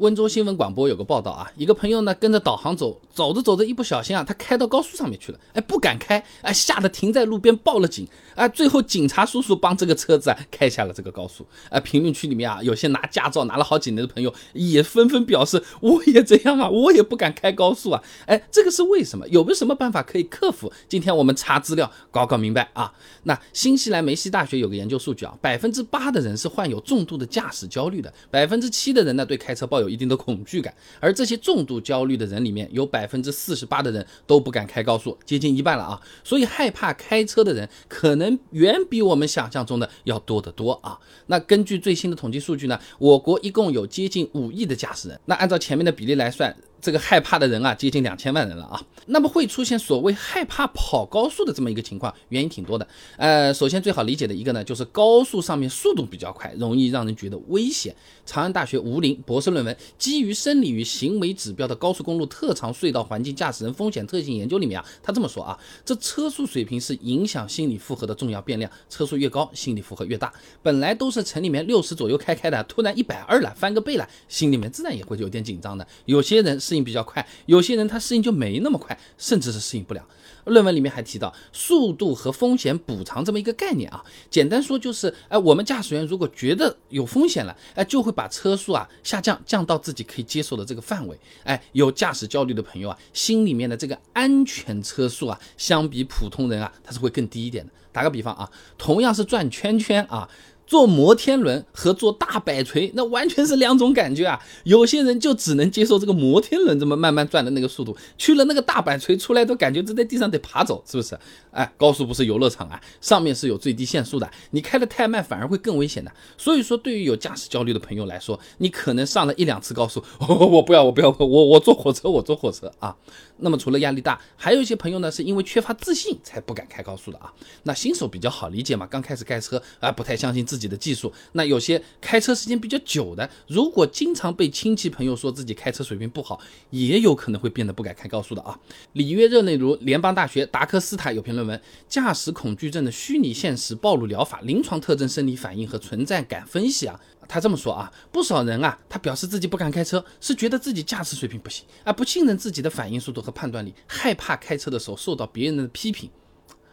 [0.00, 19.28] 温州新闻广播有个报道啊，一个朋友呢跟着导航走，走着走着一不小心啊，他开到高速上面去了，哎，不敢开，哎，吓得停在路边报了警，啊，最后警察叔叔帮这个车子啊开下了这个高速，啊，评论区里面啊，有些拿驾照拿了好几年的朋友也纷纷表示，我也这样啊， 我也不敢开高速啊，哎，这个是为什么？
[19.28, 20.72] 有没有什么办法可以克服？
[20.88, 22.90] 今天我们查资料搞搞明白啊。
[23.24, 29.89] 那新西兰梅西大学有个研究数据啊，百分之八的人是患有重度的驾驶焦虑的，百分之七的人呢对开车抱有。
[29.90, 36.00] 一定的恐惧感，而这些重度焦虑的人里面有百分之四十八的人都不敢开高速，接近一半了啊！
[36.22, 40.98] 所以害怕开车的人可能远比我们想象中的要多得多啊！
[41.26, 46.56] 那根据最新的统计数据呢，我国一共有接近五亿的驾驶人，那按照前面的比例来算。
[46.80, 48.80] 这个害怕的人啊，接近两千万人了啊。
[49.06, 52.86] 那么会出现所谓害怕跑高速的这么一个情况，原因挺多的。
[53.16, 57.94] 呃，首先最好理解的一个呢，就是高速上面速度比较快，容易让人觉得危险。
[58.24, 70.32] 长安大学吴林博士论文《基于生理与行为指标的高速公路特长隧道环境驾驶人风险特性研究》里面啊，他这么说啊，这车速水平是影响心理负荷的重要变量，车速越高，心理负荷越大。
[70.62, 75.86] 本来都是城里面六十左右开开的，突然一百二了，翻个倍了，心里面自然也会有点紧张的。
[76.06, 76.69] 有些人是。
[76.70, 80.06] 适应比较快，有些人他适应就没那么快，甚至是适应不了。
[80.44, 91.18] 论文里面还提到速度和风险补偿这么一个概念啊，简单说就是，哎，我们驾驶员如果觉得有风险了，哎，就会把车速啊下降，降到自己可以接受的这个范围。
[91.42, 97.72] 哎，有驾驶焦虑的朋友啊，心里面的这个安全车速啊，相比普通人啊，它是会更低一点的。
[97.92, 100.28] 打个比方啊，同样是转圈圈啊。
[100.70, 104.40] 坐摩天轮和坐大摆锤，那完全是两种感觉啊！
[104.62, 111.18] 有些人就只能接受这个摩天轮这么慢慢转的那个速度，去了那个大摆锤出来都感觉这在地上得爬走，是不是？
[111.50, 116.12] 哎，高速不是游乐场啊，上面是有最低限速的，你开的太慢反而会更危险的。
[116.38, 122.94] 所以说，对于有驾驶焦虑的朋友来说，你可能上了一两次高速，我不要，我不要，我我坐火车，我坐火车啊。
[123.42, 127.32] 那么除了压力大，还有一些朋友呢，是因为缺乏自信才不敢开高速的啊。
[127.64, 130.59] 那新手比较好理解嘛，刚开始开车啊，不太相信自己。
[130.60, 136.38] 自己的技术，那有些开车时间比较久的，如果经常被亲戚朋友说自己开车水平不好，
[136.68, 138.60] 也有可能会变得不敢开高速的啊。
[138.92, 156.10] 里约热内卢联邦大学达克斯塔有篇论文《驾驶恐惧症的虚拟现实暴露疗法：临床特征、生理反应和存在感分析》啊，他这么说啊，不少人啊，他表示自己不敢开车，是觉得自己驾驶水平不行啊，不信任自己的反应速度和判断力，害怕开车的时候受到别人的批评。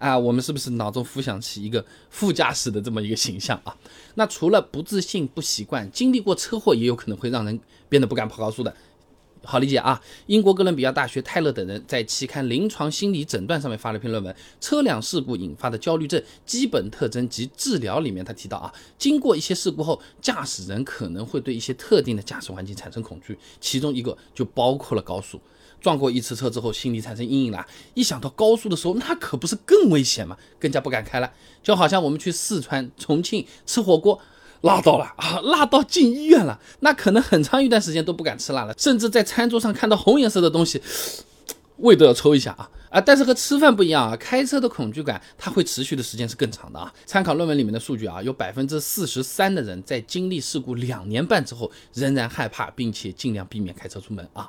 [0.00, 3.76] 啊，我们是不是脑中浮想起一个副驾驶的这么一个形象啊？
[4.14, 8.74] 那除了不自信、不习惯，经历过车祸也有可能会让人变得不敢跑高速的。
[9.42, 10.00] 好理解啊！
[10.26, 25.40] 英国哥伦比亚大学泰勒等人在期刊《临床心理诊断》上面发了一篇论文，《车辆事故引发的焦虑症基本特征及治疗》里面，他提到啊，经过一些事故后，驾驶人可能会对一些特定的驾驶环境产生恐惧，其中一个就包括了高速。
[25.80, 27.66] 撞过一次车之后，心里产生阴影了。
[27.94, 30.36] 一想到高速的时候，那可不是更危险吗？
[30.58, 31.32] 更加不敢开了。
[31.62, 34.20] 就好像我们去四川、重庆吃火锅，
[34.62, 36.60] 辣到了啊，辣到进医院了。
[36.80, 40.82] 那可能很长一段时间都不敢吃辣了，甚至在餐桌上看到红颜色的东西，
[41.78, 43.00] 胃都要抽一下啊啊！
[43.00, 46.92] 但是和吃饭不一样啊，开车的恐惧感它会持续的时间是更长的啊。
[47.06, 54.48] 参考论文里面的数据啊，有百分之四十三的人在经历事故两年半之后，仍然害怕，并且尽量避免开车出门啊。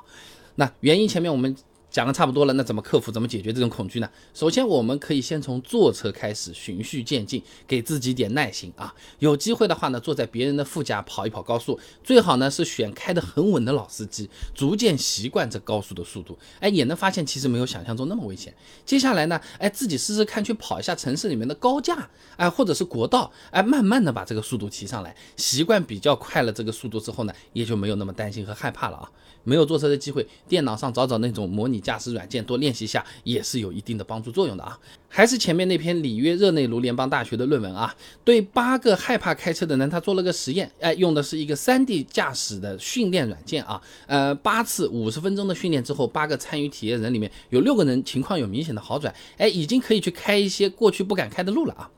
[0.56, 1.56] 那原因前面我们
[1.92, 4.08] 讲的差不多了，那怎么克服、怎么解决这种恐惧呢？
[4.32, 8.94] 首先，我们可以先从坐车开始，循序渐进，给自己点耐心啊。
[9.18, 18.54] 有机会的话呢，坐在别人的副驾跑一跑高速，最好呢是选开得很稳的老司机，逐渐习惯这高速的速度，哎，也能发现其实没有想象中那么危险。
[18.86, 29.10] 接下来呢，哎，自己试试看去跑一下城市里面的高架，哎，或者是国道，哎，慢慢的把这个速度提上来，习惯比较快了这个速度之后呢，也就没有那么担心和害怕了啊。
[29.44, 34.78] 没有坐车的机会，电脑上找找那种模拟驾驶软件，多练习一下也是有一定的帮助作用的啊。
[35.08, 37.94] 还是前面那篇里约热内卢联邦大学的论文啊，
[38.24, 51.90] 对八个害怕开车的人，他做了个实验，哎，用的是一个 3D 驾驶的训练软件啊，呃，八次五十分钟的训练之后，八个参与体验人里面有六个人情况有明显的好转，哎，已经可以去开一些过去不敢开的路了啊。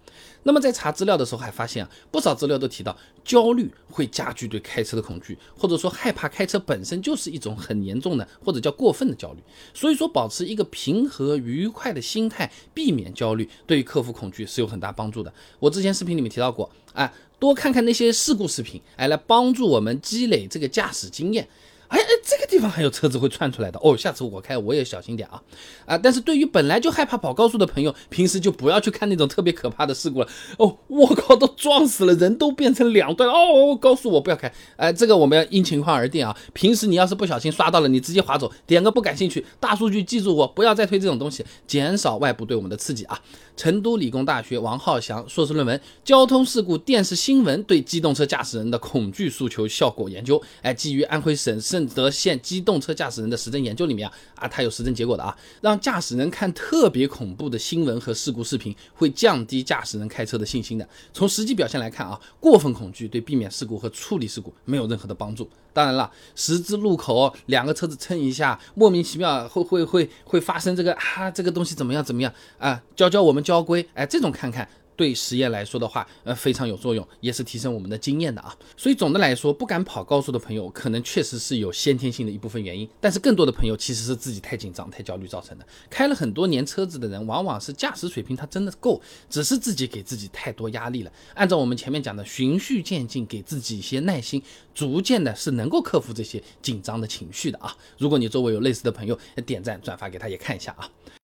[0.43, 9.43] 那么在查资料的时候，还发现啊，不少资料都提到焦虑会加剧对开车的恐惧，或者说害怕开车本身就是一种很严重的或者叫过分的焦虑。
[9.73, 15.33] 所以说，保持一个平和愉快的心态，避免焦虑，对于克服恐惧是有很大帮助的。
[15.59, 21.49] 我之前视频里面提到过，哎，多看看那些事故视频，哎，来帮助我们积累这个驾驶经验。
[21.89, 25.43] 哎哎，这个地方还有车子会窜出来的哦，下次我开我也小心点啊
[25.85, 25.99] 啊！
[25.99, 30.29] 但是对于本来就害怕跑高速的朋友，平时就不要去看那种特别可怕的事故了
[30.59, 30.79] 哦。
[30.89, 33.77] 我靠，都撞死了，人都变成两段哦。
[33.77, 36.35] 高速我不要开，哎，这个我们要因情况而定啊。
[36.55, 39.45] 平时你要是不小心刷到了，你直接划走，点个不感兴趣。
[39.61, 43.21] 大数据记住我，不要再推这种东西，减少外部对我们的刺激啊。
[43.57, 60.89] 成都理工大学王浩翔硕士论文《交通事故电视新闻对机动车驾驶人的恐惧诉求效果研究》，哎，基于安徽省顺德现机动车驾驶人的实证研究里面啊，啊，它有实证结果的啊，让驾驶人看特别恐怖的新闻和事故视频，会降低驾驶人开车的信心的。
[61.13, 65.51] 从实际表现来看啊，过分恐惧对避免事故和处理事故没有任何的帮助。
[65.73, 72.81] 当然了，十字路口两个车子蹭一下，莫名其妙会会会会发生这个啊，这个东西怎么样怎么样啊？
[72.95, 74.69] 教教我们交规，哎，这种看看。
[74.97, 78.57] 对实验来说的话，呃，非常有作用，也是提升我们的经验的啊。
[78.77, 85.67] 所以总的来说，不敢跑高速的朋友，可能确实是有先天性的一部分原因，但是更多的朋友其实是自己太紧张、太焦虑造成的。
[85.91, 91.13] 开了很多年车子的人，往往是驾驶水平他真的够，只是自己给自己太多压力了。
[91.35, 94.43] 按照我们前面讲的，循序渐进，给自己一些耐心，
[94.75, 97.77] 逐渐的是能够克服这些紧张的情绪的啊。
[97.99, 100.89] 如果你周围有类似的朋友，点赞转发给他也看一下啊。